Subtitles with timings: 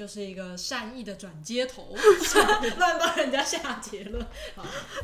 [0.00, 1.94] 就是一个善意的转接头，
[2.78, 4.26] 乱帮人家下结论。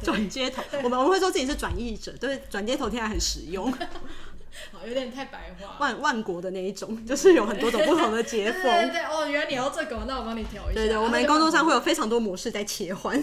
[0.03, 3.71] 转接头，我们我们会说自己是转译者，对，转接头听起来很实用。
[4.73, 5.77] 好，有点太白话。
[5.79, 8.63] 万万国的那一种，就是有很多种不同的接 缝。
[8.63, 10.81] 对，对，对对，哦，原来你要这个，那我帮你调一下。
[10.81, 13.21] 对对，我们工作上会有非常多模式在切换。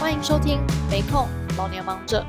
[0.00, 0.60] 欢迎收听，
[0.90, 2.26] 没空，老娘忙着。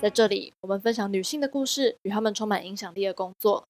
[0.00, 3.66] 在这里，我们分享女性的故事与她们充满影响力的工作。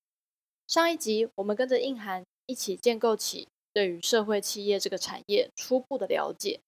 [0.66, 3.48] 上一集，我们跟着映涵一起建构起。
[3.72, 6.58] 对于社会企业这个产业初步的了解，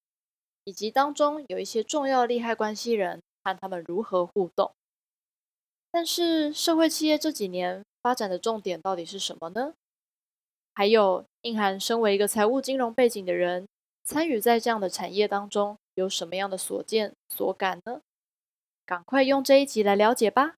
[0.64, 4.70] 以及当中有一些重要利害关系人和他们如何互动。
[5.90, 9.74] 但是社会企业这几年发展的重点到底是什么呢？
[10.74, 13.66] 还有映涵身为一个财务金融背景的人，
[14.04, 18.00] 参与在这样的产业当中，有什么样的所见所感呢？
[18.90, 20.54] 赶快用这一集来了解吧。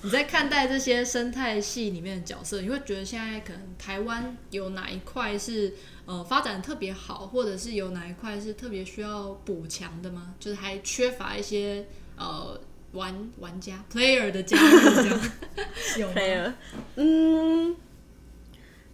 [0.00, 5.74] 你在看待这些生态系里面的角色，你会觉得现在可能台湾有哪一块是
[6.06, 10.34] 呃发展特别好，或者是有哪一块是特别需要补强的吗？
[10.40, 12.58] 就是还缺乏一些呃
[12.92, 15.20] 玩玩家 player 的加入这样
[15.98, 16.54] 有 player
[16.96, 17.76] 嗯，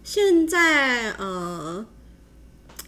[0.03, 1.85] 现在呃。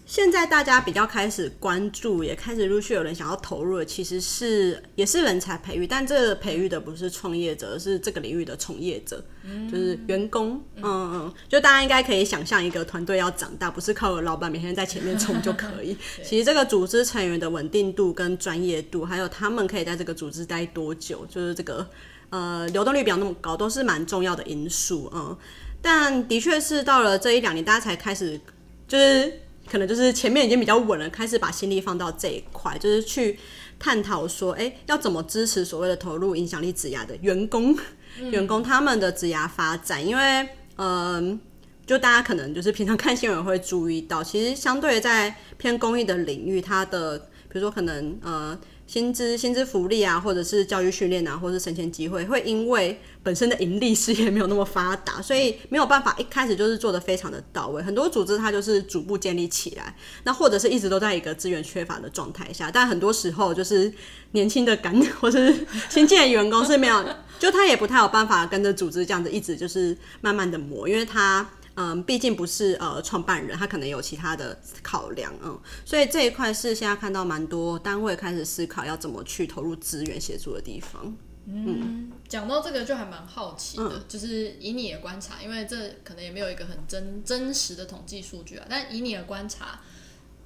[0.08, 10.64] 现在大家比较开始关注，也开始陆续有人想要投入的，其实是也是人才培育，但这个培育的不是创业者，而是这个领域的从业者，嗯、就是员工。
[10.78, 15.98] 嗯嗯，就大家应该可以想象，一个团队要长大，不是靠老板每天在前面冲就可以。
[16.24, 21.86] 其实这个组织成员的稳定度跟专业度，还有他们可以在这个组织待多久，就是这个
[22.30, 25.12] 呃流动率比较那么高，都是蛮重要的因素。
[25.14, 25.38] 嗯，
[25.82, 28.40] 但的确是到了这一两年，大家才开始
[28.88, 29.42] 就是。
[29.70, 33.38] 可能就是前面已经比较稳了，开始把心力放到这一块，就是去
[33.78, 37.78] 探讨说，哎、欸，要怎么支持所谓的投入影响力职涯的员工，
[38.20, 40.88] 嗯、员工他们的职涯发展，因为，嗯、
[41.32, 41.40] 呃，
[41.86, 47.18] 就大家可能就是平常看新闻会注意到，其实相对在偏公益的领域，它的
[47.50, 48.58] 比如说可能呃。
[48.88, 57.84] 薪资、薪资福利啊，或者是教育训练啊，或者是升迁机会，会因为本身的盈利事业没有那么发达， 所以没有办法一开始就是做得非常的到位。
[57.84, 59.94] 很多组织它就是逐步建立起来，
[60.24, 63.94] 那或者是一直都在一个资源缺乏的状态下，但很多时候就是
[64.32, 65.54] 年轻的干 或是
[65.90, 67.06] 新进的员工是没有，
[67.38, 71.48] 就他也不太有办法跟着组织这样子一直就是慢慢的磨，因为他。
[71.80, 81.16] 嗯，毕竟不是呃创办人，他可能有其他的考量，嗯，所以这一块是现在看到蛮多单位开始思考要怎么去投入资源协助的地方。
[81.46, 89.80] 嗯，讲、嗯、到这个就还蛮好奇的，嗯、就是以你的观察，因为这可能也没有一个很真真实的统计数据啊，但以你的观察，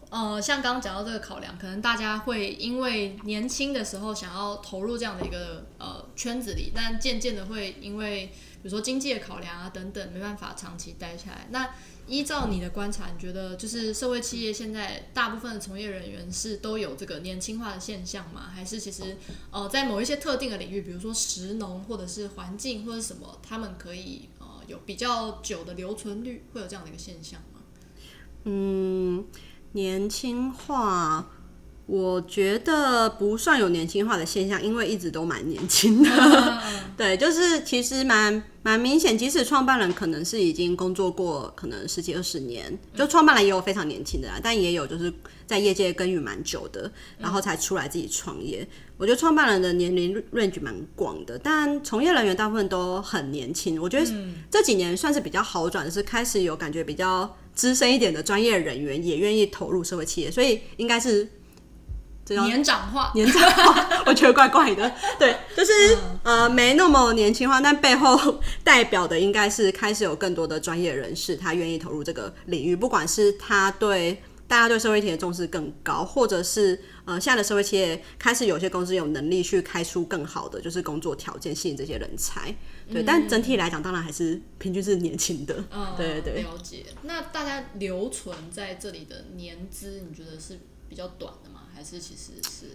[0.10, 8.30] 呃，像刚刚讲到这个考量，可能大家会因为年轻的时候想要投入这样的一个呃圈子里，但渐渐的会因为。
[8.62, 11.48] 比如说经济的考量啊等等，没办法长期待下来。
[11.50, 11.70] 那
[12.08, 18.52] 依照你的观察，你觉得就是社会企业现在大部分的从业人员是都有这个年轻化的现象吗？
[18.54, 19.18] 还是其实
[19.52, 27.62] 呃在某一些特定的领域，比如说食农或者是环境或者什么，他们可以呃有比较久的留存率，会有这样的一个现象吗？
[28.44, 29.26] 嗯，
[29.72, 31.30] 年轻化。
[31.92, 36.10] 我觉得不算有年轻化的现象，因为一直都蛮年轻的。
[36.96, 45.14] 对， 就是其实蛮蛮明显，即使创办人可能是已经工作过可能十几二十年，就创办人也有非常年轻的啦，但也有就是
[45.46, 48.66] 在业界耕耘蛮久的，然后才出来自己创业。
[48.96, 53.78] 我觉得创办人的年龄 range 蛮广的，但从业人员大部分都很年轻。
[53.82, 54.10] 我觉得
[54.50, 61.28] 这几年算是比较好转的是，开始有感觉比较资深一点的专业人员也愿意投入社会企业，所以应该是。
[62.36, 64.92] 年长化，年长化， 我觉得怪怪的。
[65.20, 72.76] 对，就是呃，没那么年轻化，但背后代表的应该是开始有更多的专业人士，他愿意投入这个领域。
[72.76, 82.54] 不管是他对大家对社会企业的重视更高，或者是呃，现在的社会企业开始有些公司有能力去开出更好的就是工作条件，吸引这些人才。
[82.92, 85.64] 对，但整体来讲，当然还是平均是年轻的。
[85.72, 86.42] 嗯，对对对。
[86.44, 86.86] 了解。
[87.04, 90.60] 那大家留存在这里的年资，你觉得是
[90.92, 91.62] 比较短的吗？
[91.74, 92.66] 还是其实是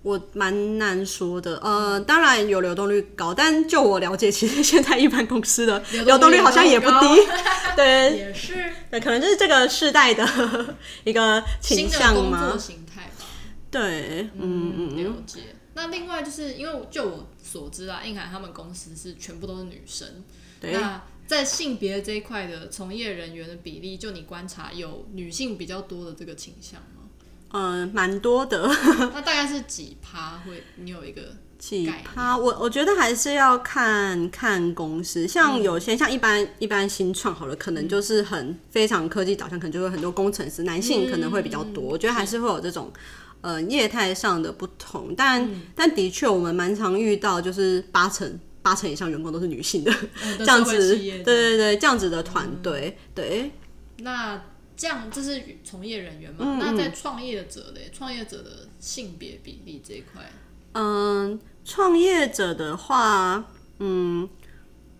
[0.00, 7.06] 我蛮难说的，呃，当然有流动率高，但就我了解，其实现在一般公司的流动率好像也不低，
[7.76, 10.74] 对，也是，对，可能就是这个世代的
[11.04, 12.40] 一个倾向吗？
[12.40, 13.26] 工作形态吧，
[13.70, 15.54] 对，嗯嗯，了解。
[15.74, 20.08] 那另外就是因为就我所知啊，映涵他们公司是全部都是女生，
[20.58, 26.95] 对，那在性别这一块的从业人员的比例，就你观察有女性比较多的这个倾向吗？
[27.56, 28.68] 嗯，蛮多的。
[29.14, 30.42] 那大概是几趴？
[30.44, 31.22] 会你有一个
[31.58, 32.36] 几趴？
[32.36, 41.84] 我我觉得还是要看看公司，像有些、嗯、像一般一般新创好了，可能就是很非常科技导向，可能就会很多工程师，男性可能会比较多。
[41.84, 42.92] 嗯、我觉得还是会有这种
[43.40, 49.90] 呃业态上的不同，但、嗯、但的确我们蛮常遇到，就是八成八成以上员工都是女性的、
[50.22, 53.50] 嗯、这样子，对对对，这样子的团队、嗯、对。
[53.98, 54.38] 那
[54.76, 56.38] 这样这是从业人员嘛？
[56.40, 60.30] 嗯、那在创业者的创业者的性别比例这一块？
[60.74, 63.42] 嗯，创业者的话，
[63.78, 64.28] 嗯，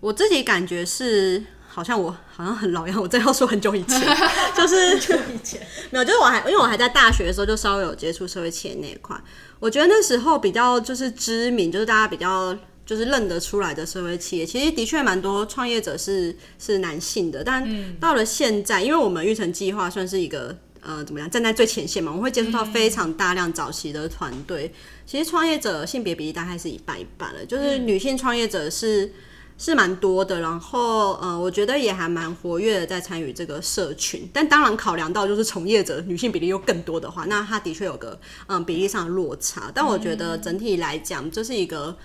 [0.00, 4.00] 我自己感觉是，好像我好像很老样，我真要说很久以前，
[4.56, 5.60] 就是就以前
[5.92, 9.14] 没有，就是我还因为我还在大学的时候就稍微有接触社会企业那一块，
[9.60, 12.56] 我觉得那时候比较就是知名，就是大家比较
[12.86, 17.68] 就是认得出来的社会企业，其实的确蛮多创业者是是男性的，但
[18.00, 20.56] 到了现在，因为我们育成计划算是一个。
[20.88, 21.28] 呃，怎么样？
[21.28, 24.66] 站在最前线嘛，我们会接触到非常大量早期的团队。
[24.66, 24.72] 嗯、
[25.04, 29.12] 其实创业者性别比例大概是一半一半了，就是女性创业者是
[29.58, 30.38] 是蛮多的。
[30.38, 34.30] 然后，呃，我觉得也还蛮活跃的，在参与这个社群。
[34.32, 38.10] 但当然，考量到就是从业者女性比例又更多的话，那它的确有个
[38.46, 39.72] 嗯、呃、比例上的落差。
[39.74, 41.96] 但我觉得整体来讲，这是一个嗯、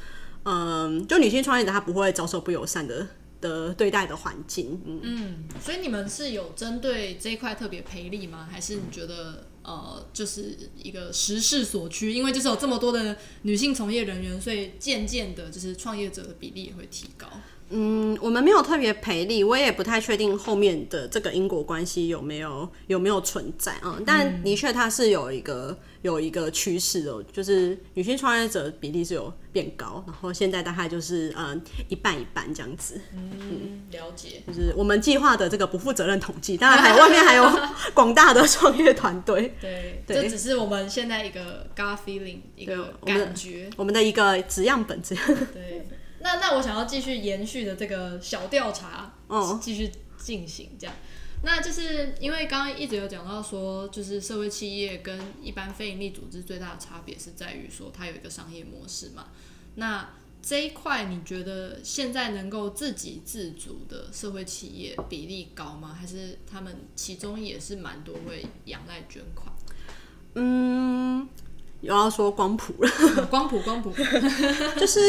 [0.44, 3.08] 嗯，就女性创业者她不会遭受不友善的。
[3.42, 8.48] 的对待的环境，嗯，所以你们是有针对这一块特别赔力吗？
[8.52, 12.14] 还是你觉得呃，就是一个时势所趋？
[12.14, 17.28] 因为就是有这么多的女性从业人员，所以渐渐的，就是创业者的比例也会提高。
[17.72, 24.04] 嗯，我们没有特别赔力，我也不太确定后面的这个因果关系有没有有没有存在啊、嗯。
[24.06, 33.00] 但的确它是有一个有一个趋势哦，就是女性创业者比例是有变高，然后现在大概就是嗯一半一半这样子。
[33.14, 34.42] 嗯，了解。
[34.48, 37.50] 就是我们计划的这个不负责任统计，当然还有外面还有
[37.94, 39.56] 广大的创业团队。
[39.62, 45.16] 对，这只是我们现在一个 gut feeling 一个感觉，我们的一个质样本质。
[45.54, 45.88] 对。
[46.22, 50.96] 那那我想要继续延续的这个小调查，哦，继续进行这样，
[51.44, 59.28] 那就是因为刚刚一直有讲到说，就是社会企业跟一般非营利组织最大的差别是在于说它有一个商业模式嘛。
[59.76, 60.10] 那
[60.44, 65.98] 这一块你觉得现在能够自给自足的社会企业比例高吗？
[66.00, 69.52] 还是他们其中也是蛮多会仰赖捐款？
[70.36, 71.28] 嗯，
[71.82, 73.92] 有要说光谱了， 嗯，光谱光谱，
[74.80, 75.00] 就是。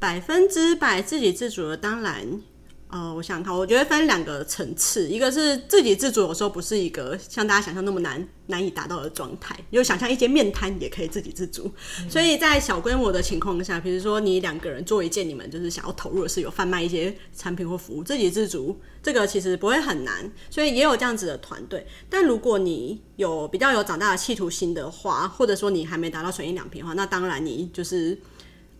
[0.00, 2.40] 百分之百自给自足的，当然，
[2.88, 11.70] 呃，我想想看，我觉得分两个层次，一个是自给自足，有时候不是一个像大家想象那么难难以达到的状态，就想象一间面摊也可以自给自足，
[12.00, 21.86] 嗯、所以在小规模的情况下，比如说你两个人做一件你们就是想要投入的事，有贩卖一些产品或服务，自给自足，这个其实不会很难，所以也有这样子的团队。
[22.08, 28.18] 但如果你有比较有长大的企图心的话，或者说你还没达到纯益两平的话，那当然你就是。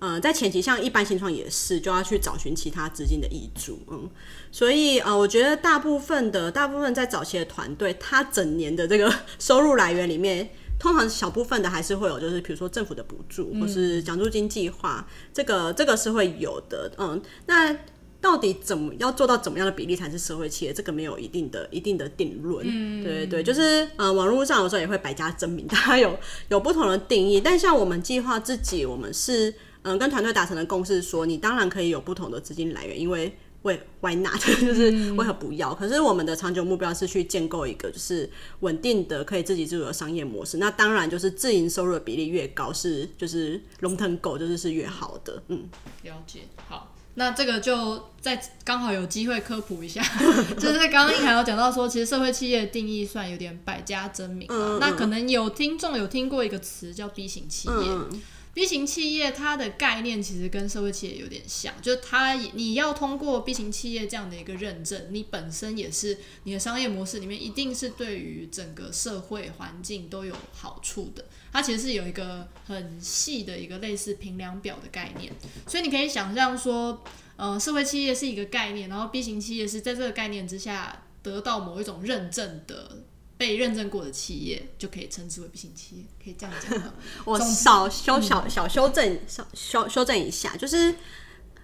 [0.00, 4.08] 呃，在前期，像一般新创也是，就要去找寻其他资金的挹注，嗯，
[4.50, 10.48] 所以呃，我觉得大部分的大部分在早期的团队，他整年的这个 收入来源里面，
[10.78, 17.76] 通常小部分的还是会有，就是比如说政府的补助或是奖助金计划，这个这个是会有的，嗯，那
[18.22, 20.72] 到底怎么要做到怎么样的比例才是社会企业？
[20.72, 26.18] 这个没有一定的一定的定论，嗯，对对，就是呃，网络上有时候也会百家争鸣，大家有
[26.48, 29.54] 有不同的定义，但像我们计划自己，我们是。
[29.82, 35.74] 嗯，跟团队达成的共识说，你当然可以有不同的资金来源，因为为 why not 就是为何不要？
[35.74, 38.28] 可是我们的长久目标是去建构一个就是
[38.60, 40.56] 稳定的可以自给自足的商业模式。
[40.56, 45.42] 那当然就是自营收入的比例越高，是就是 long term goal 就是是越好的。
[45.48, 45.68] 嗯，
[46.02, 46.40] 了解。
[46.68, 50.02] 好，那这个就再刚好有机会科普一下，
[50.58, 54.46] 就是刚刚一涵有讲到说，其实社会企业的定义算有点百家争鸣。
[54.50, 57.74] 嗯，那可能有听众有听过一个词叫 B 型企业。
[57.74, 58.22] 嗯
[58.60, 71.24] B 型企业它的概念其实跟社会企业有点像，就是它你要通过 B 型企业这样的一个认证，你本身也是你的商业模式里面一定是对于整个社会环境都有好处的。
[71.50, 75.32] 它其实是有一个很细的一个类似评量表的概念，
[75.66, 77.02] 所以你可以想象说，
[77.36, 83.04] 呃，社会企业是一个概念，然后 B 型企业是在这个概念之下得到某一种认证的。
[83.40, 86.92] 被认证过的企业就可以称之为 B 型企业，可以这样讲吗？
[87.24, 90.94] 我少修小小修正，小修修正一下，就是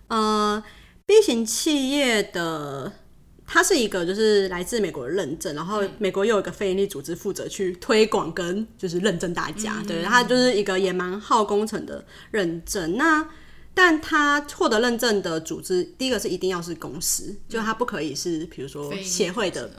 [0.09, 0.65] 呃
[1.05, 2.91] ，B 型企业的
[3.45, 12.97] 它是一个就是来自美国的认证，然后美国又有一个非营利组织负责去推广跟就是认证大家，嗯、对，它就是一个也蛮耗工程的认证。
[12.97, 13.29] 那
[13.75, 19.71] 但它获得认证的组织，第一个是一定要是公司，就它不可以是比如说协会的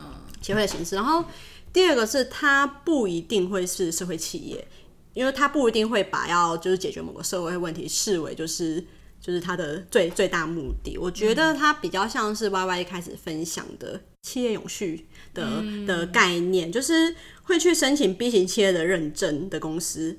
[0.44, 1.26] 协会的形式，然后。
[1.72, 4.68] 第二个是它不一定会是社会企业，
[5.14, 8.84] 因为它不一定会把要就是解决某个社会问题视为就是
[9.22, 10.98] 就是它的最最大目的。
[10.98, 20.18] 我觉得它比较像是 Y Y 一开始分享的企业永续的、的概念，就是会去申请 B 型企业的认证的公司。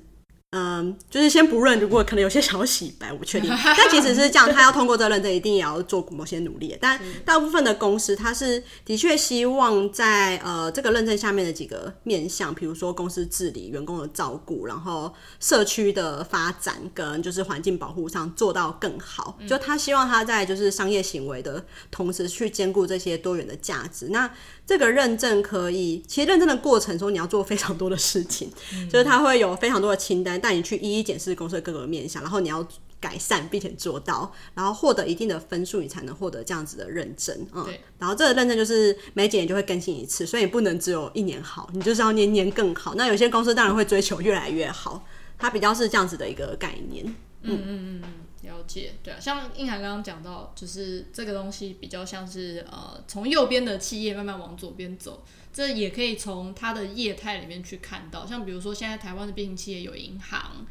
[0.51, 3.51] 嗯，就是先不论，如果可能有些想要洗白，我不确定。
[3.77, 6.75] 但即使是这样，他要通过这个认证，一定也要做某些努力。
[6.81, 19.37] 但大部分的公司，他是的确希望在呃这个认证下面的几个面向，比如说公司治理、员工的照顾，然后社区的发展跟就是环境保护上做到更好。
[19.47, 24.07] 就他希望他在就是商业行为的同时，去兼顾这些多元的价值。
[24.09, 24.27] 那
[24.69, 32.63] 这个认证可以，其实认证的过程中，你要做非常多的事情，嗯、就是它会有非常多的清单，带你去一一检视公司的各个面向，然后你要
[32.99, 37.35] 改善并且做到，然后获得一定的分数，你才能获得这样子的认证。
[37.51, 37.65] 嗯，
[37.97, 42.93] 然后这个认证就是每几年就会更新一次，所以你不能只有一年好，你就是要年年更好。
[42.93, 45.03] 那有些公司当然会追求越来越好，
[45.39, 47.03] 它比较是这样子的一个概念。
[47.41, 48.09] 嗯嗯嗯嗯。
[48.49, 60.65] 了解，对啊，像硬涵刚刚讲到，就是这个东西比较像是呃，从右边的企业慢慢往左边走，这也可以从它的业态里面去看到，像比如说现在台湾的变形企业有银行，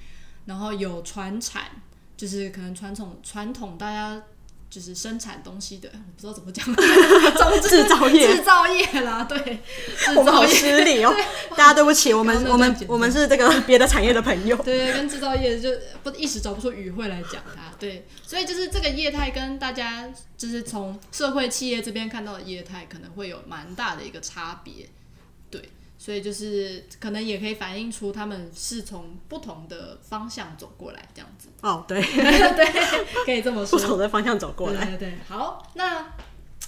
[0.46, 1.82] 然后有船产，
[2.16, 4.22] 就是可能传统传统大家。
[4.70, 6.64] 就是生产东西的，我不知道怎么讲，
[7.62, 9.60] 制造业， 制造业啦，对，
[10.16, 11.14] 我们好失礼哦，
[11.56, 15.70] 大家对不起， 我们我们我们是这个别的产业的朋友，对对，跟制造业就
[16.02, 24.88] 不一时找不出语汇来讲它，对，所以就是这个业态跟大家就是从社会企业这边看到的业态可能会有蛮大的一个差别，
[25.50, 25.62] 对。
[25.98, 31.48] 所以就是可能也可以反映出他们是从不同的方向走过来这样子。
[31.60, 33.78] 哦，对， 对，可以这么说。
[33.78, 34.84] 不同的方向走过来。
[34.86, 35.18] 对对对。
[35.28, 36.14] 好，那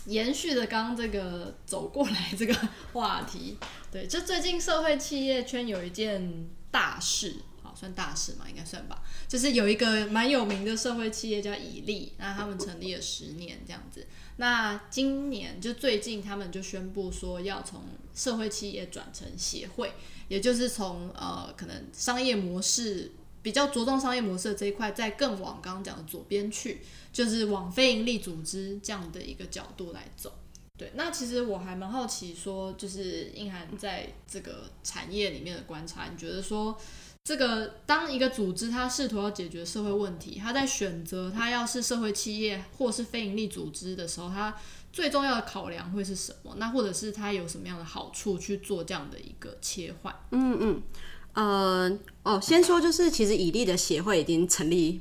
[0.06, 2.54] 延续着刚刚这个走过来这个
[2.92, 3.56] 话题，
[3.92, 9.02] 对，就最近社会企业圈有一件大事，好，算大事嘛，应该算吧。
[9.28, 14.06] 就是有一个蛮有名的社会企业叫以利，那他们成立了十年这样子。
[14.40, 17.82] 那今年就最近，他们就宣布说要从
[18.14, 19.92] 社会企业转成协会，
[20.28, 26.80] 也就是从呃可能商业模式比较着重商业模式这一块，再更往刚刚讲的左边去，
[27.12, 30.32] 就是往非营利组织这样的一个角度来走。
[30.78, 36.80] 对，那其实我还蛮好奇，说就是硬涵在这个产业里面的观察，你觉得说？
[37.22, 44.56] 这个当一个组织它试图要解决社会问题，它在选择它要是社会企业或是非营利组织的时候，它
[44.92, 46.54] 最重要的考量会是什么？
[46.56, 50.14] 那或者是它有什么样的好处去做这样的一个切换？
[50.30, 50.82] 嗯嗯，
[51.34, 55.00] 呃，哦，先说就是其实以利的协会已经成立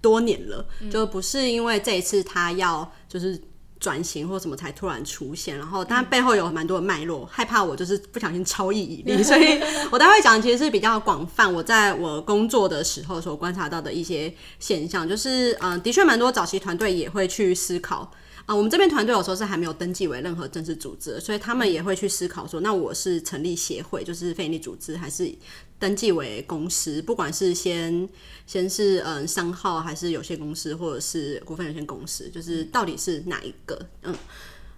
[0.00, 3.40] 多年了，嗯、就不是因为这一次它要就是。
[3.80, 11.52] 转型或什么才突然出现，然后但背后有蛮多的脉络，害怕我就是不小心超意以力，所以我待会讲其实是比较广泛。
[11.52, 18.10] 我在我工作的时候所观察到的一些现象，就是嗯、呃，的确蛮多早期团队也会去思考。
[18.48, 25.30] 啊，我们这边团队有时候是还没有登记为任何正式组织，所以他们也会去思考说，那我是成立协会，就是非营利组织，还是
[25.78, 27.02] 登记为公司？
[27.02, 28.08] 不管是先
[28.46, 33.78] 先是嗯商号，还是有限公司，或者是股份有限公司，就是到底是哪一个？
[34.04, 34.14] 嗯。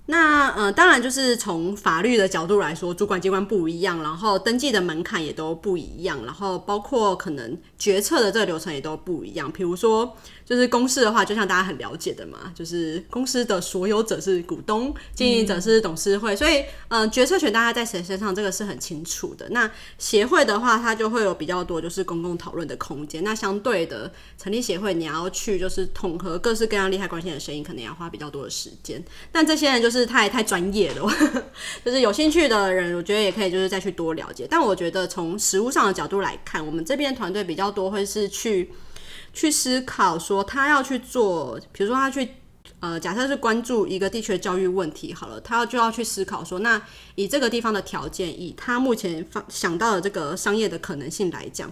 [0.06, 9.52] 那呃，当然就是从法律的角度来说，主管机关不一样，然后登记的门槛也都不一样，然后包括可能决策的这个流程也都不一样。
[9.52, 10.16] 比如说，
[10.50, 19.48] 就是公司的话，就像大家很了解的嘛，就是公司的所有者是股东，经营者是董事会，嗯、所以呃，决策权大家在谁身上，这个是很清楚的。
[19.50, 23.22] 那协会的话，它就会有比较多就是公共讨论的空间。
[23.22, 29.00] 那相对的，成立协会，你要去就是统合各式各样利害关系的声音，可能要花比较多的时间。
[29.30, 30.00] 但这些人就是。
[30.00, 31.06] 是太太专业了，
[31.84, 34.46] 就是有兴趣的人，我觉得也可以，就是再去多了解。
[34.48, 38.70] 但我觉得从实物上的角度来看，我们这边团队比较多会是去
[39.32, 42.28] 去思考，说他要去做，比如说他去
[42.80, 46.80] 呃，假设是关注一个地区的教育问题，好了，他就要去思考说，那
[47.14, 51.70] 以这个地方的条件，以他目前想到的这个商业的可能性来讲，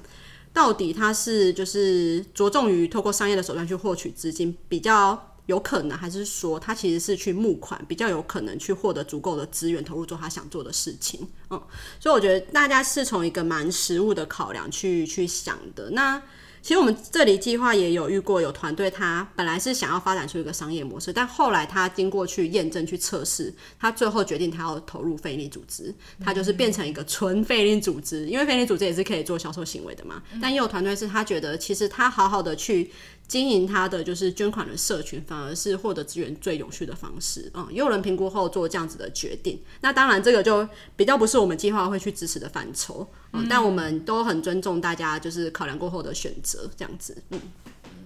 [0.53, 5.25] 到底他是就是着重于透过商业的手段去获取资金比较。
[5.49, 11.27] 有可能，还是说他其实是去募款，比较有可能去获得足够的资源投入做他想做的事情。
[11.49, 11.59] 嗯，
[11.99, 15.89] 所以我觉得大家是从一个蛮实务的考量去去想的。
[15.89, 16.23] 那
[16.61, 28.27] 其实我们这里计划也有遇过有团队，他本来是想要发展出一个商业模式，但后来他经过去验证、去测试，他最后决定他要投入非营利组织，他就是变成一个纯非营利组织。
[28.27, 30.23] 因为非营利组织也是可以做销售行为的嘛。
[30.41, 32.91] 但也有团队是他觉得，其实他好好的去。
[33.29, 37.51] 经营他的就是捐款的社群，反而是获得资源最永续的方式。
[37.53, 39.61] 嗯，也有人评估后做这样子的决定。
[39.83, 40.67] 那当然，这个就
[40.97, 43.07] 比较不是我们计划会去支持的范畴。
[43.35, 47.23] 嗯，但我们都很尊重大家就是考量过后的选择，这样子。
[47.29, 47.41] 嗯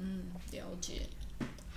[0.01, 1.07] 嗯，了解。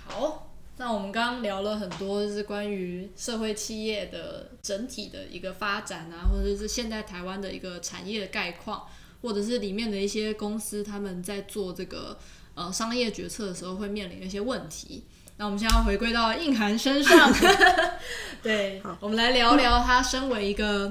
[0.04, 8.88] 好，那我们刚刚聊了很多，就是关于社会企业的整体的一个发展啊，或者是现在台湾的一个产业的概况，
[9.22, 12.18] 或者是里面的一些公司他们在做这个。
[12.56, 15.04] 呃，商业决策的时候会面临一些问题。
[15.36, 17.30] 那我们现在要回归到硬涵身上，
[18.42, 20.90] 对，我们来聊聊他身为一个，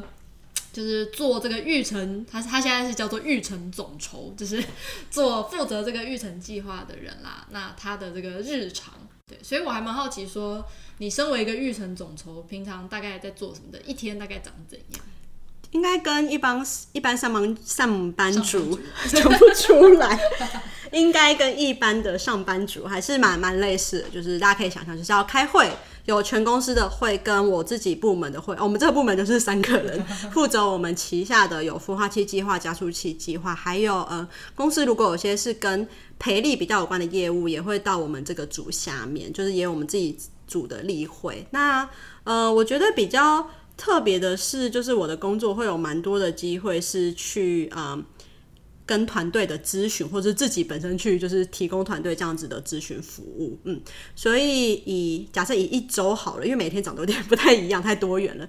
[0.72, 4.64] 就是做这个育成，他他现在是叫做育成总筹，就是
[5.10, 7.48] 做负责这个育成计划的人啦。
[7.50, 8.94] 那他的这个日常，
[9.28, 10.64] 对，所以我还蛮好奇说，
[11.00, 13.82] 你身为一个育成总筹，平常大概在做什么的？
[13.82, 15.04] 一天大概长怎样？
[15.76, 18.80] 应该跟一般一般上班上班族
[19.10, 20.18] 讲不出来，
[20.94, 25.70] 应该跟一般的上班族还是蛮蛮类似的，就是大家可以想象，就是要开会，
[26.06, 30.02] 有全公司的会跟我自己部门的会，我们这个部门就是三个人
[30.32, 35.86] 负责我们旗下的有孵化器计划、加速器计划，还有呃公司如果有些是跟
[36.18, 40.18] 培力比较有关的业务，也会到我们这个组下面，就是也有我们自己
[40.48, 41.46] 组的例会。
[41.50, 41.90] 那
[42.24, 43.50] 呃，我觉得比较。
[43.78, 48.06] 特别的是，就是我的工作会有蛮多的机会是去啊、呃、
[48.86, 53.60] 跟团队的咨询，或者自己本身去就是提供团队这样子的咨询服务。
[53.66, 53.82] 嗯，
[54.16, 58.48] 所以以假设以一周好了，因为每天长得有点不太一样，太多元了。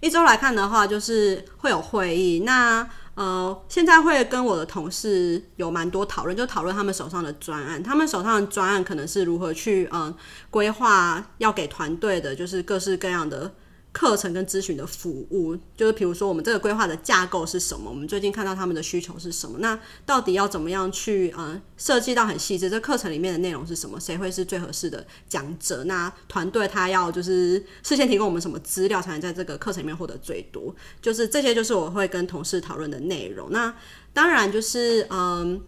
[0.00, 2.40] 一周来看的话，就是会有会议。
[2.46, 10.14] 那呃，现在会跟我的同事有蛮多讨论，就讨论他们手上的专案，他们手上的专案可能是如何去嗯
[10.50, 13.52] 规划要给团队的，就是各式各样的。
[13.90, 17.90] 课程跟咨询的服务，就是比如说我们这个规划的架构是什么？
[17.90, 19.58] 我们最近看到他们的需求是什么？
[19.58, 22.70] 那到底要怎么样去呃设计到很细致？
[22.70, 23.98] 这课程里面的内容是什么？
[23.98, 25.82] 谁会是最合适的讲者？
[25.84, 30.72] 那团队他要就是事先提供我们什么资料，才能在这个课程里面获得最多？
[31.00, 33.50] 就是这些就是我会跟同事讨论的内容。
[33.50, 33.74] 那
[34.12, 35.60] 当然就是嗯、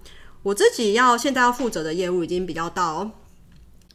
[0.42, 3.10] 我自己要现在要负责的业务已经比较到，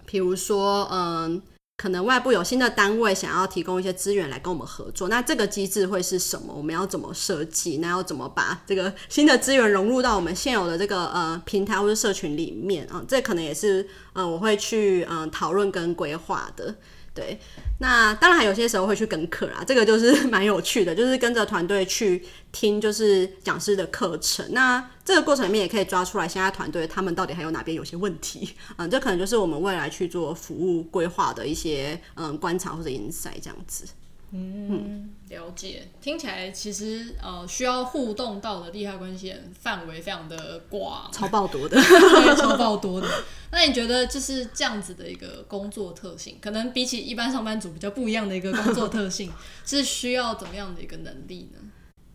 [0.05, 1.41] 比如说嗯。
[1.77, 6.53] 可能外部有新的单位想要提供一些资源来跟我们合作，那这个机制会是什么？
[6.55, 7.77] 我们要怎么设计？
[7.77, 13.03] 那要怎么把这个 新的资源融入到我们现有的这个呃平台或者社群里面啊？
[13.07, 16.75] 这可能也是嗯我会去嗯讨论跟规划的。
[17.15, 17.39] 对，
[17.79, 24.45] 那当然还有些时候会去跟课啦，这个就是 蛮有趣的，就是跟着团队去听就是讲师的课程。
[24.51, 33.85] 那这个过程里面也可以抓出来现在团队他们到底还有哪边有些问题， 嗯，这可能就是我们未来去做服务规划的一些嗯观察或者 insight 这样子。
[34.31, 35.87] 嗯，了解。
[36.01, 41.79] 听起来其实呃需要互动到的利害关系人范围非常的广，超爆多的，
[42.35, 43.07] 超爆多的。
[43.51, 49.31] 那你觉得就是这样子的一个工作特性，可能比起一般上班族比较不一样的一个工作特性，
[49.65, 51.59] 是需要怎么样的一个能力呢？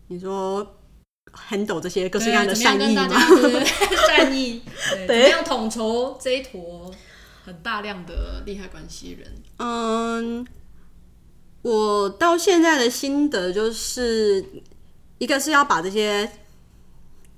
[0.09, 0.75] 你说
[1.49, 3.07] handle 这些各式各样的善意吗？
[4.07, 6.93] 善意，对，怎么样统筹这一坨
[7.45, 9.33] 很大量的利害关系人？
[9.57, 10.45] 嗯。
[11.61, 14.43] 我到现在的心得就是，
[15.17, 16.29] 一个是要把这些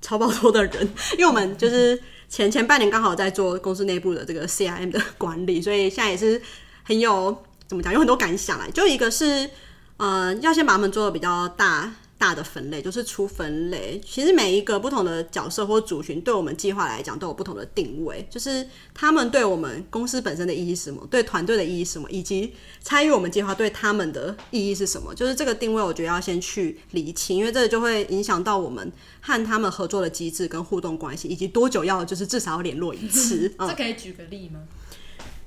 [0.00, 6.40] 超爆多的人，因为我们就是前前半年刚好在做公司内部的这个 CIM 的管理，所以现在也是
[6.82, 8.70] 很有怎么讲，有很多感想来。
[8.70, 9.50] 就一个是，
[9.98, 11.92] 呃，要先把他们做的比较大。
[12.16, 33.52] 大的分类就是出分类，其实每一个不同的角色或族群，对我们计划来讲都有不同的定位，就是他们对我们公司本身的意义是什么，对团队的意义是什么，以及参与我们计划对他们的意义是什么，就是这个定位，我觉得要先去理清，因为这个就会影响到我们和他们合作的机制跟互动关系，以及多久要就是至少要联络一次。
[33.58, 34.60] 嗯、这可以举个例吗？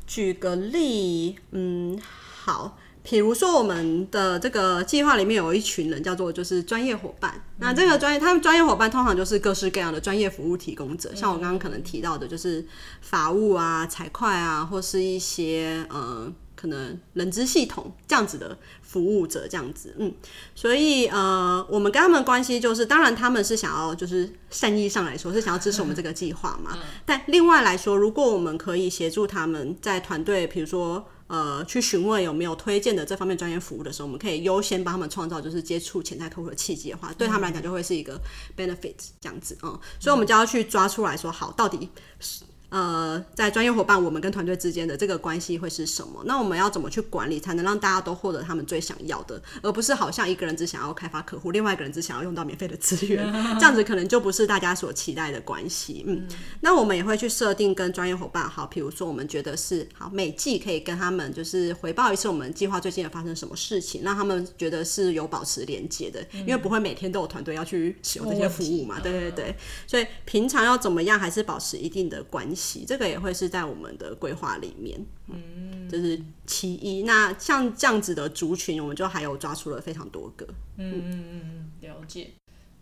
[0.06, 2.78] 举个例，嗯，好。
[3.10, 7.42] 比如说，我们的这个计划里面有一群人叫做就是专业伙伴。
[7.60, 12.68] 那这个专业，他们专业伙伴通常就是各式各样的专业服务提供者，像我刚刚可能提到的，就是
[13.00, 19.96] 法务啊、财会啊，或是一些呃可能人资系统这样子的服务者这样子。
[20.00, 20.14] 嗯，
[20.54, 26.78] 所以呃，我们跟他们关系就是，当然他们是想要就是善意上来说是想要支持我们这个计划嘛。
[27.06, 31.08] 但另外来说，如果我们可以协助他们在团队，比如说。
[31.28, 38.20] 呃，去询问有没有推荐的这方面专业服务的时候，我们可以优先帮他们创造就是接触潜在客户的契机的话，对他们来讲就会是一个
[38.56, 46.22] benefit 这样子，嗯，所以我们就要去抓出来说，好，到底是呃，在专业伙伴我们跟团队之间的这个关系会是什么？
[46.26, 53.24] 那我们要怎么去管理，才能让大家都获得他们最想要的，而不是好像一个人只想要开发客户，另外一个人只想要用到免费的资源，
[53.58, 56.04] 这样子可能就不是大家所期待的关系。
[56.06, 56.28] 嗯，
[56.60, 69.00] 那我们也会去设定跟专业伙伴，好，比如说我们觉得是好，每季可以跟他们就是回报一次我们计划最近有发生什么事情，让他们觉得是有保持连接的，因为不会每天都有团队要去使用这些服务嘛。
[69.00, 69.56] 对对对，
[69.88, 72.57] 所以平常要怎么样，还是保持一定的关系。
[72.86, 77.04] 这个也会是在我们的规划里面，嗯，这是其一。
[77.04, 80.46] 那像这样子的族群，我们就还有抓出了非常多个，
[80.78, 82.32] 嗯嗯嗯，了解。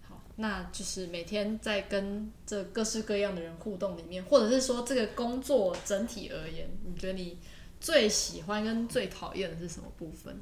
[0.08, 7.38] 好，那就是每天在跟这各式各样的人互动里面，或者是说这个工作整体而言，你觉得你
[7.80, 10.40] 最喜欢跟最讨厌的是什么部分？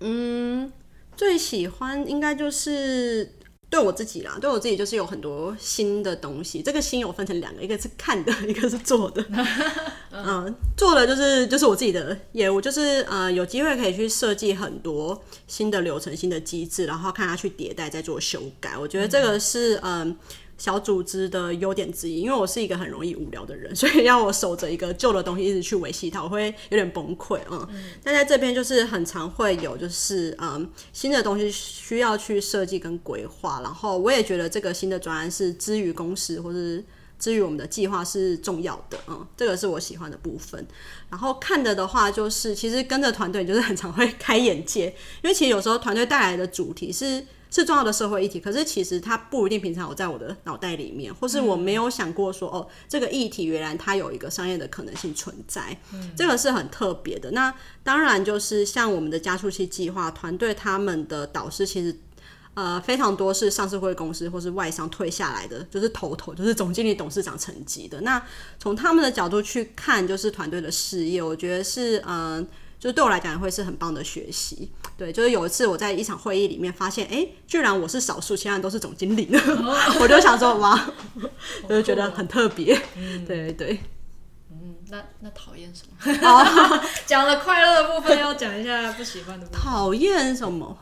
[0.00, 0.72] 嗯，
[1.16, 3.34] 最喜欢应该就是。
[3.70, 6.60] 对我自己啦，对我自己就是有很多新的东西。
[6.60, 9.24] 这个新有分成两个，一个是看的， 一个是做的。
[10.10, 18.76] 嗯、呃，做的就是就是我自己的业务，就是呃有机会可以去设计很多新的流程、新的机制，然后看它去迭代，再做修改。
[18.76, 20.00] 我觉得这个是嗯。
[20.00, 20.16] 呃
[20.60, 36.84] 小组织的优点之一，因为我是一个很容易无聊的人， 所以要我守着一个旧的东西一直去维系它，我会有点崩溃嗯，嗯，但在这边就是很常会有，就是嗯新的东西需要去设计跟规划，然后我也觉得这个新的专案是之于公司或是
[37.18, 40.66] 之于我们的计划是重要的，嗯，这个是我喜欢的部分。
[41.08, 47.24] 然后看的的话，就是其实跟着团队就是很常会开眼界，因为其实有时候团队带来的主题是。
[47.50, 55.76] 是重要的社会议题，可是其实它不一定平常有在我的脑袋里面，或是我没有想过说，哦，这个议题原来它有一个商业的可能性存在，
[56.16, 57.32] 这个是很特别的。
[57.32, 61.98] 那当然就是像我们的加速器计划团队，他们的导师其实
[62.54, 68.00] 呃非常多是上市会公司或是外商退下来的，就是头头就是总经理、董事长层级的。
[68.02, 68.22] 那
[68.60, 72.36] 从他们的角度去看，就是团队的事业，我觉得是嗯。
[72.36, 72.46] 呃
[72.80, 79.28] 就对我来讲会是很棒的学习，对，就是有一次我在一场会议里面发现，哎、欸，居然我是少数，其他人都是总经理，
[80.00, 80.90] 我就想说哇，
[81.68, 83.80] 就是觉得很特别，嗯，对对对，
[84.50, 86.82] 嗯，那那讨厌什么？
[87.04, 89.60] 讲了快乐的部分，要讲一下不喜欢的部分。
[89.60, 90.78] 讨厌什么？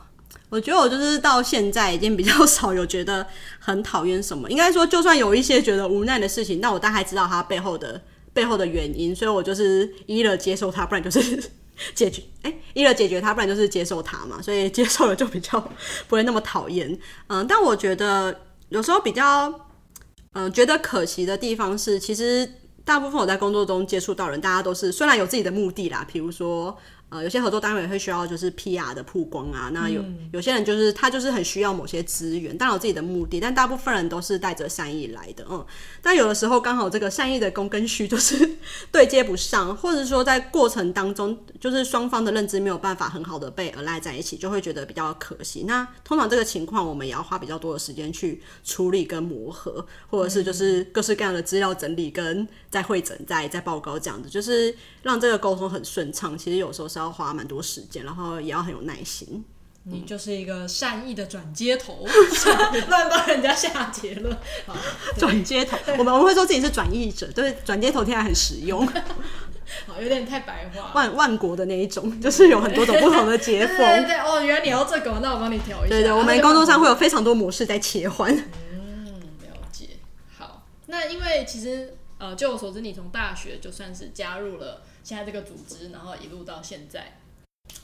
[0.47, 3.27] 我觉得我就是到现在已经比较少有觉得
[3.59, 11.43] 很讨厌什么，应该说就算有一些觉得无奈的事情，那我大概知道它背后的背后的原因，所以我就是一了接受它，不然就是。
[11.95, 15.59] 解决，哎、一了解决他，不然就是接受他嘛，所以接受了就比较
[16.07, 16.99] 不会那么讨厌。
[17.27, 19.53] 嗯，但我觉得有时候比较，
[20.33, 22.49] 嗯，觉得可惜的地方是，其实
[22.83, 26.77] 大部分我在工作中接触到人，大家都是虽然有自己的目的啦，比如说。
[27.09, 35.65] 呃，有些合作单位会需要就是 PR 的曝光啊，那有有些人就是他就是很需要某些资源，当然有自己的目的，但大部分人都是带着善意来的，嗯。
[36.03, 38.57] 但有的时候刚好这个善意的供跟需就是
[38.93, 45.63] 对接不上，或者说在过程当中就是双方的认知没有办法很好的被 align 在一起，就会觉得比较可惜。
[45.65, 56.37] 那通常这个情况我们也要花比较多的时间去处理跟磨合，或者是就是各式各样的资料整理跟在会诊在在报告这样子，就是让这个沟通很顺畅。
[56.37, 56.98] 其实有时候是。
[56.99, 59.43] 要花蛮多时间，然后也要很有耐心。
[59.83, 62.05] 你就是一个善意的转接头，
[62.89, 64.37] 乱帮人家下结论。
[65.17, 68.85] 转接头，我们我们会说自己是转译者，对，转接头听起来很实用。
[69.87, 70.91] 好，有点太白话。
[70.93, 73.77] 万万国的那一种，就是有很多种不同的接缝。
[73.77, 75.95] 对，对对，哦，原来你要这个，那我帮你调一下。
[75.95, 78.35] 对对，我们工作上会有非常多模式在切换。
[78.35, 79.87] 嗯，了解。
[80.37, 84.83] 好，那因为其实呃，据我所知，你从大学就算是加入了。
[85.09, 87.17] 现在这个组织，然后一路到现在，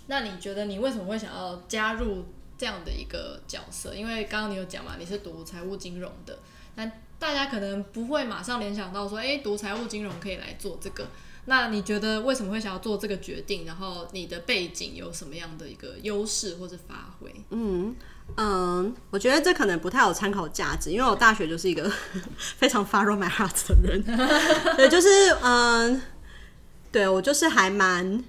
[0.06, 2.24] 那你觉得你为什么会想要加入
[2.56, 3.96] 这样的一个角色？
[3.96, 6.38] 因为刚刚你有讲嘛，你是读财务金融的，
[6.76, 6.86] 那
[7.18, 11.08] 大家可能不会马上联想到说，哎，读财务金融可以来做这个。
[11.46, 13.66] 那你觉得为什么会想要做这个决定？
[13.66, 17.34] 然后你的背景有什么样的一个优势或者发挥？
[17.50, 17.96] 嗯
[18.38, 21.92] 嗯，我觉得这可能不太有参考价值，因为我大学就是一个
[22.38, 24.04] 非常 follow my heart 的人，
[24.78, 25.10] 对，就是
[25.42, 26.00] 嗯。
[26.96, 28.24] 对，我就是还蛮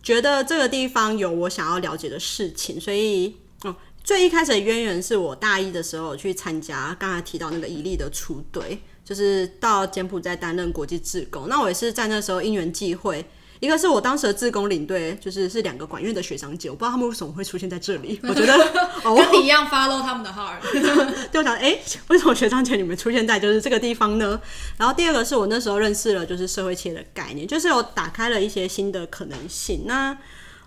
[0.00, 11.48] 觉得这个地方有我想要了解的事情，所以哦，最一开始的渊源是我大一的时候去参加刚才提到那个伊利的出队，就是到柬埔寨担任国际志工。
[11.48, 13.26] 那我也是在那时候因缘际会。
[13.60, 18.20] 一个是我当时的自工领队，就是是两个管院的学长姐，我不知道他们为什么会出现在这里。
[18.24, 18.56] 我觉得
[19.02, 20.60] 跟你一样 follow 他们的 heart，
[21.32, 24.40] 就想哎，为什么学长姐你们出现在就是这个地方呢？
[24.76, 29.84] 然后第二个是我那时候认识了就是社会企业的概念，就是有打开了一些新的可能性。
[29.86, 30.16] 那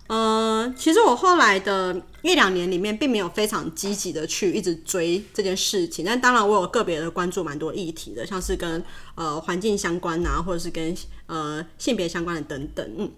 [0.09, 6.03] 呃，其实我后来的一两年里面，并没有非常积极的去一直追这件事情。
[6.03, 12.83] 但当然，我有个别的关注蛮多议题的，像是跟呃环境相关啊，或者是跟呃性别相关的等等。
[12.97, 13.11] 嗯，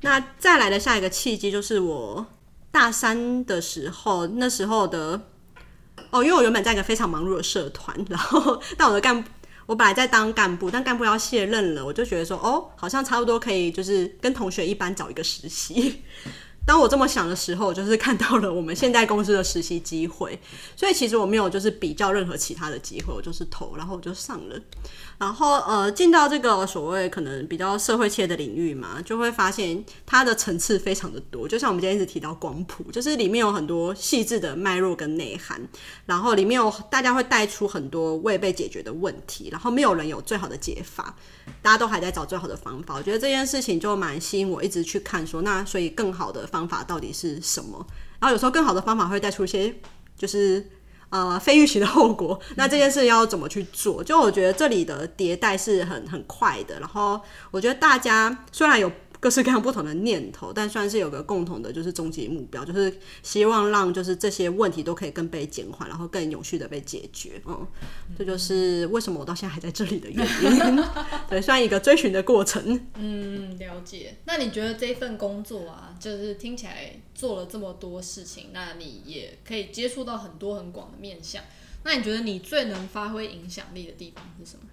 [0.00, 2.26] 那再来的下一个契机就是我
[2.72, 5.20] 大三的时候，那时候的
[6.10, 9.24] 哦，因为我原本在一个非常忙碌的社团，然后 但我的干。
[9.66, 16.02] 我本来在当干部，但干部要卸任了，我就觉得说，哦，好像差不多可以，就是跟同学一般找一个实习。
[16.64, 20.38] 当我这么想的时候， 就是看到了我们现在公司的实习机会，
[20.76, 24.58] 所以其实我没有就是比较任何其他的机会，我就是投，然后我就上了。
[25.18, 31.46] 然后呃，进到这个所谓可能比较社会切的领域嘛，就会发现它的层次非常的多。
[31.46, 35.60] 就像我们今天一直提到光谱，就是里面有很多细致的脉络跟内涵，
[36.06, 41.14] 然后里面有大家会带出很多未被解决的问题，然后没有人有最好的解法，
[41.60, 42.96] 大家都还在找最好的方法。
[42.96, 47.84] 我觉得这件事情就蛮吸引我，一直去看说，那所以更好的方法到底是什么？
[48.20, 49.74] 然后有时候更好的方法会带出一些
[50.16, 50.64] 就是。
[51.14, 54.02] 呃，非预期的后果，那这件事要怎么去做？
[54.02, 58.90] 就我觉得这里的迭代是很很快的，然后我觉得大家虽然有。
[59.22, 67.40] 各式各样不同的念头，但算是有个共同的，就是终极目标，就是希望让就是这些问题都可以更被减缓，然后更有序的被解决。
[67.46, 67.64] 嗯，
[68.18, 70.84] 这就是为什么我到现在还在这里的原因。
[71.30, 72.88] 对，算一个追寻的过程。
[72.96, 74.16] 嗯，了解。
[74.24, 81.44] 那你觉得这份工作啊，就是听起来做了这么多事情，那你也可以接触到很多很广的面向。
[81.84, 84.64] 那你觉得你最能发挥影响力的地方是什么？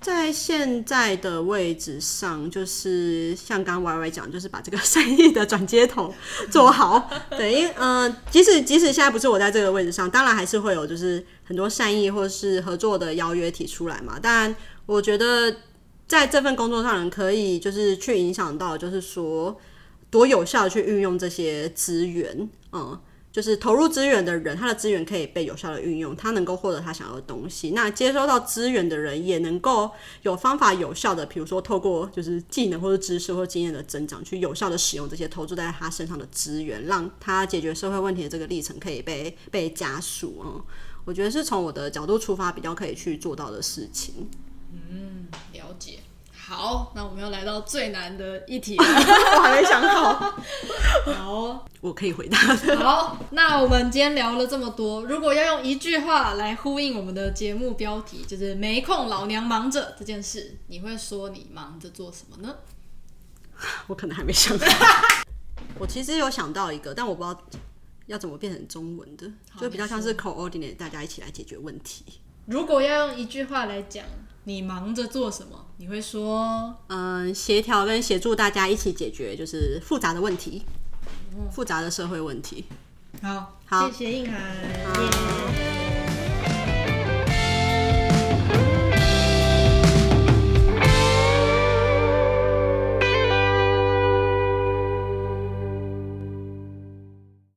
[0.00, 6.12] 在现在的位置上，就是 像刚刚 Y Y 讲，就是把这个善意的转接头
[6.50, 7.10] 做好。
[7.30, 14.18] 对，因为嗯、呃，即使即使现在不是我在这个位置上，当然还是会有就是很多善意或是合作的邀约提出来嘛。
[14.18, 14.54] 当然，
[14.86, 15.54] 我觉得
[16.06, 19.56] 在这份工作上，可以就是去影响到，就是说
[20.10, 23.00] 多有效去运用这些资源，嗯。
[23.32, 27.70] 就是投入资源的人，他的资源可以被有效的运用，他能够获得他想要的东西。
[27.70, 29.90] 那接收到资源的人也能够
[30.20, 40.60] 有方法有效的，比如说透过就是技能或者知识或经验的增长，去有效的使用这些投注在他身上的资源，让他解决社会问题的这个历程可以被被加速啊。
[41.06, 44.28] 我觉得是从我的角度出发，比较可以去做到的事情。
[44.70, 46.00] 嗯，了解。
[46.44, 50.36] 好，那我们要来到最难的一题了， 我还没想好。
[51.14, 52.36] 好，我可以回答。
[52.76, 62.56] 好，那我们今天聊了这么多，如果要用一句话来呼应我们的节目标题，就是“没空，老娘忙着”这件事，你会说你忙着做什么呢？
[63.86, 64.66] 我可能还没想到。
[65.78, 67.40] 我其实有想到一个，但我不知道
[68.06, 72.04] 要怎么变成中文的，就比较像是 coordinate，大家一起来解决问题。
[72.46, 74.04] 如果要用一句话来讲。
[74.44, 75.66] 你忙着做什么？
[75.82, 80.62] 你会说，嗯，协调跟协助大家一起解决就是复杂的问题，
[81.32, 82.64] 嗯、复杂的社会问题。
[83.20, 85.81] 好，好，谢谢硬涵。